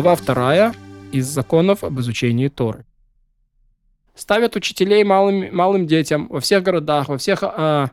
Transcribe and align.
Глава 0.00 0.14
2 0.14 0.74
из 1.10 1.26
законов 1.26 1.82
об 1.82 1.98
изучении 1.98 2.46
Торы. 2.46 2.84
Ставят 4.14 4.54
учителей 4.54 5.02
малым, 5.02 5.52
малым 5.52 5.88
детям 5.88 6.28
во 6.28 6.38
всех 6.38 6.62
городах, 6.62 7.08
во 7.08 7.18
всех 7.18 7.42
э, 7.42 7.88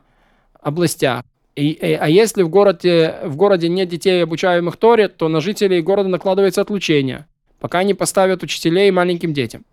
областях. 0.60 1.24
И, 1.56 1.70
и, 1.70 1.94
а 1.94 2.08
если 2.08 2.44
в 2.44 2.48
городе, 2.48 3.16
в 3.24 3.34
городе 3.34 3.68
нет 3.68 3.88
детей, 3.88 4.22
обучаемых 4.22 4.76
Торе, 4.76 5.08
то 5.08 5.26
на 5.26 5.40
жителей 5.40 5.82
города 5.82 6.08
накладывается 6.08 6.60
отлучение, 6.60 7.26
пока 7.58 7.82
не 7.82 7.92
поставят 7.92 8.44
учителей 8.44 8.88
маленьким 8.92 9.32
детям. 9.32 9.64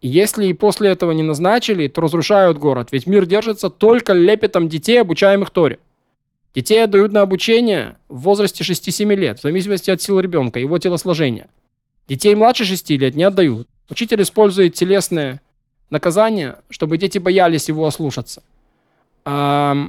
И 0.00 0.08
если 0.08 0.46
и 0.46 0.52
после 0.52 0.90
этого 0.90 1.12
не 1.12 1.22
назначили, 1.22 1.86
то 1.86 2.00
разрушают 2.00 2.58
город, 2.58 2.88
ведь 2.90 3.06
мир 3.06 3.24
держится 3.24 3.70
только 3.70 4.14
лепетом 4.14 4.68
детей, 4.68 5.00
обучаемых 5.00 5.50
Торе. 5.50 5.78
Детей 6.56 6.82
отдают 6.82 7.12
на 7.12 7.20
обучение 7.20 7.98
в 8.08 8.20
возрасте 8.22 8.64
6-7 8.64 9.14
лет, 9.14 9.38
в 9.38 9.42
зависимости 9.42 9.90
от 9.90 10.00
силы 10.00 10.22
ребенка, 10.22 10.58
его 10.58 10.78
телосложения. 10.78 11.50
Детей 12.08 12.34
младше 12.34 12.64
6 12.64 12.90
лет 12.92 13.14
не 13.14 13.24
отдают. 13.24 13.68
Учитель 13.90 14.22
использует 14.22 14.72
телесное 14.72 15.42
наказание, 15.90 16.56
чтобы 16.70 16.96
дети 16.96 17.18
боялись 17.18 17.68
его 17.68 17.84
ослушаться. 17.86 18.42
Э, 19.26 19.84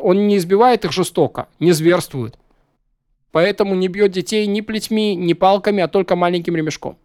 он 0.00 0.26
не 0.26 0.38
избивает 0.38 0.86
их 0.86 0.92
жестоко, 0.92 1.48
не 1.58 1.72
зверствует. 1.72 2.38
Поэтому 3.30 3.74
не 3.74 3.88
бьет 3.88 4.12
детей 4.12 4.46
ни 4.46 4.62
плетьми, 4.62 5.14
ни 5.14 5.34
палками, 5.34 5.82
а 5.82 5.88
только 5.88 6.16
маленьким 6.16 6.56
ремешком. 6.56 6.96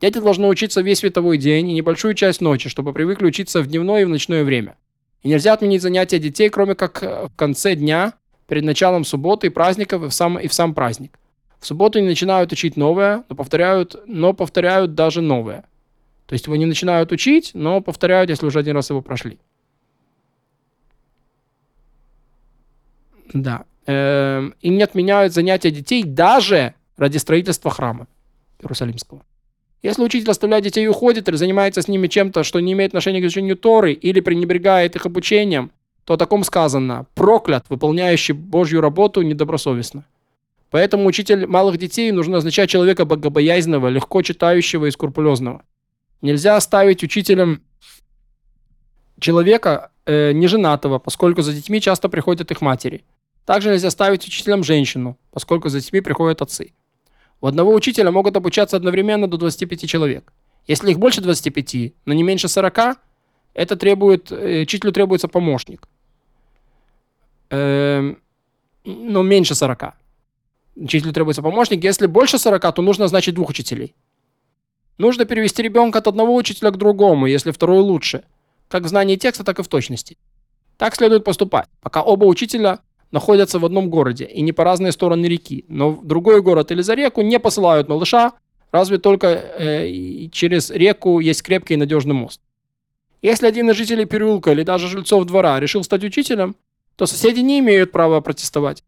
Дети 0.00 0.16
должны 0.16 0.48
учиться 0.48 0.80
весь 0.80 1.00
световой 1.00 1.36
день 1.36 1.68
и 1.68 1.74
небольшую 1.74 2.14
часть 2.14 2.40
ночи, 2.40 2.70
чтобы 2.70 2.94
привыкли 2.94 3.26
учиться 3.26 3.60
в 3.60 3.66
дневное 3.66 4.00
и 4.00 4.04
в 4.06 4.08
ночное 4.08 4.44
время. 4.44 4.78
И 5.22 5.28
нельзя 5.28 5.52
отменить 5.52 5.82
занятия 5.82 6.18
детей, 6.18 6.48
кроме 6.48 6.74
как 6.74 7.02
э, 7.02 7.26
в 7.26 7.36
конце 7.36 7.74
дня, 7.74 8.14
перед 8.46 8.64
началом 8.64 9.04
субботы 9.04 9.46
и 9.46 9.50
праздников 9.50 10.02
и 10.02 10.08
в 10.08 10.12
сам, 10.12 10.38
и 10.38 10.48
в 10.48 10.54
сам 10.54 10.74
праздник. 10.74 11.18
В 11.60 11.66
субботу 11.66 11.98
они 11.98 12.08
начинают 12.08 12.52
учить 12.52 12.76
новое, 12.76 13.24
но 13.28 13.36
повторяют, 13.36 13.96
но 14.06 14.32
повторяют 14.32 14.94
даже 14.94 15.20
новое. 15.20 15.64
То 16.26 16.32
есть 16.32 16.46
его 16.46 16.56
не 16.56 16.66
начинают 16.66 17.12
учить, 17.12 17.50
но 17.54 17.80
повторяют, 17.80 18.30
если 18.30 18.46
уже 18.46 18.58
один 18.58 18.76
раз 18.76 18.90
его 18.90 19.02
прошли. 19.02 19.38
Да. 23.32 23.64
Эм, 23.86 24.54
и 24.60 24.70
не 24.70 24.82
отменяют 24.82 25.32
занятия 25.32 25.70
детей 25.70 26.02
даже 26.02 26.74
ради 26.96 27.18
строительства 27.18 27.70
храма 27.70 28.06
Иерусалимского. 28.60 29.22
Если 29.82 30.02
учитель 30.02 30.30
оставляет 30.30 30.64
детей 30.64 30.84
и 30.84 30.88
уходит, 30.88 31.28
или 31.28 31.36
занимается 31.36 31.80
с 31.80 31.88
ними 31.88 32.06
чем-то, 32.06 32.44
что 32.44 32.60
не 32.60 32.72
имеет 32.72 32.90
отношения 32.90 33.20
к 33.20 33.24
изучению 33.24 33.56
Торы, 33.56 33.92
или 33.92 34.20
пренебрегает 34.20 34.94
их 34.96 35.06
обучением, 35.06 35.72
то 36.04 36.14
о 36.14 36.16
таком 36.16 36.44
сказано 36.44 37.06
«проклят, 37.14 37.64
выполняющий 37.68 38.34
Божью 38.34 38.80
работу 38.80 39.22
недобросовестно». 39.22 40.04
Поэтому 40.70 41.06
учитель 41.06 41.46
малых 41.46 41.78
детей 41.78 42.12
нужно 42.12 42.38
означать 42.38 42.70
человека 42.70 43.04
богобоязненного, 43.04 43.88
легко 43.88 44.22
читающего 44.22 44.86
и 44.86 44.90
скрупулезного. 44.90 45.62
Нельзя 46.22 46.56
оставить 46.56 47.02
учителем 47.02 47.62
человека 49.18 49.90
э, 50.06 50.32
неженатого, 50.32 50.98
поскольку 50.98 51.42
за 51.42 51.52
детьми 51.52 51.80
часто 51.80 52.08
приходят 52.08 52.50
их 52.50 52.60
матери. 52.60 53.04
Также 53.46 53.70
нельзя 53.70 53.90
ставить 53.90 54.26
учителем 54.26 54.62
женщину, 54.62 55.18
поскольку 55.32 55.70
за 55.70 55.80
детьми 55.80 56.00
приходят 56.00 56.42
отцы. 56.42 56.72
У 57.40 57.46
одного 57.46 57.72
учителя 57.74 58.10
могут 58.10 58.36
обучаться 58.36 58.76
одновременно 58.76 59.26
до 59.26 59.36
25 59.36 59.88
человек. 59.88 60.32
Если 60.66 60.90
их 60.90 60.98
больше 60.98 61.20
25, 61.20 61.94
но 62.04 62.14
не 62.14 62.22
меньше 62.22 62.48
40, 62.48 62.98
это 63.54 63.76
требует, 63.76 64.30
э, 64.30 64.62
учителю 64.62 64.92
требуется 64.92 65.28
помощник. 65.28 65.88
Эм, 67.50 68.18
но 68.84 69.22
меньше 69.22 69.54
40. 69.54 69.94
Учителю 70.76 71.12
требуется 71.12 71.42
помощник. 71.42 71.82
Если 71.84 72.06
больше 72.06 72.38
40, 72.38 72.74
то 72.74 72.82
нужно 72.82 73.08
значить 73.08 73.34
двух 73.34 73.50
учителей. 73.50 73.94
Нужно 74.98 75.24
перевести 75.24 75.62
ребенка 75.62 75.98
от 75.98 76.08
одного 76.08 76.34
учителя 76.34 76.70
к 76.70 76.76
другому, 76.76 77.26
если 77.26 77.50
второй 77.50 77.80
лучше. 77.80 78.22
Как 78.68 78.84
в 78.84 78.88
знании 78.88 79.16
текста, 79.16 79.44
так 79.44 79.58
и 79.58 79.62
в 79.62 79.68
точности. 79.68 80.16
Так 80.76 80.94
следует 80.94 81.24
поступать, 81.24 81.68
пока 81.80 82.02
оба 82.02 82.26
учителя 82.26 82.78
находятся 83.12 83.58
в 83.58 83.64
одном 83.64 83.90
городе 83.90 84.24
и 84.24 84.40
не 84.40 84.52
по 84.52 84.64
разные 84.64 84.92
стороны 84.92 85.26
реки, 85.26 85.64
но 85.68 85.90
в 85.90 86.06
другой 86.06 86.42
город 86.42 86.70
или 86.70 86.82
за 86.82 86.94
реку 86.94 87.22
не 87.22 87.38
посылают 87.38 87.88
малыша, 87.88 88.32
разве 88.72 88.98
только 88.98 89.28
э, 89.28 90.28
через 90.30 90.70
реку 90.70 91.20
есть 91.20 91.42
крепкий 91.42 91.74
и 91.74 91.76
надежный 91.76 92.14
мост. 92.14 92.40
Если 93.22 93.46
один 93.46 93.70
из 93.70 93.76
жителей 93.76 94.06
переулка 94.06 94.52
или 94.52 94.62
даже 94.62 94.88
жильцов 94.88 95.24
двора 95.26 95.60
решил 95.60 95.82
стать 95.84 96.04
учителем, 96.04 96.54
то 96.96 97.06
соседи 97.06 97.40
не 97.40 97.58
имеют 97.58 97.92
права 97.92 98.20
протестовать. 98.20 98.82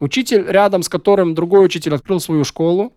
Учитель, 0.00 0.44
рядом 0.46 0.82
с 0.82 0.88
которым 0.88 1.34
другой 1.34 1.64
учитель 1.64 1.94
открыл 1.94 2.20
свою 2.20 2.44
школу, 2.44 2.92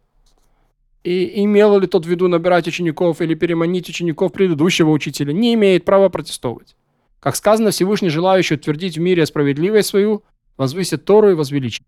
и 1.03 1.44
имел 1.44 1.79
ли 1.79 1.88
тот 1.88 2.06
в 2.06 2.09
виду 2.09 2.28
набирать 2.28 2.68
учеников 2.68 3.22
или 3.22 3.34
переманить 3.34 3.89
учеников 3.89 4.34
предыдущего 4.34 4.89
учителя, 4.89 5.31
не 5.31 5.53
имеет 5.53 5.85
права 5.85 6.09
протестовать. 6.09 6.75
Как 7.19 7.35
сказано, 7.35 7.72
Всевышний 7.72 8.09
желающий 8.09 8.56
утвердить 8.56 8.97
в 8.97 9.02
мире 9.02 9.25
справедливость 9.25 9.90
свою, 9.90 10.24
возвысит 10.57 11.06
Тору 11.06 11.31
и 11.31 11.34
возвеличит. 11.34 11.84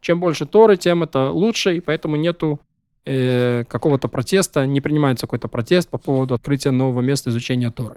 Чем 0.00 0.20
больше 0.20 0.46
Торы, 0.46 0.76
тем 0.76 1.02
это 1.02 1.30
лучше, 1.30 1.76
и 1.76 1.80
поэтому 1.80 2.16
нету 2.16 2.60
э, 3.04 3.64
какого-то 3.68 4.08
протеста, 4.08 4.66
не 4.66 4.80
принимается 4.80 5.26
какой-то 5.26 5.48
протест 5.48 5.88
по 5.88 5.98
поводу 5.98 6.34
открытия 6.34 6.70
нового 6.70 7.00
места 7.00 7.30
изучения 7.30 7.70
Торы. 7.70 7.96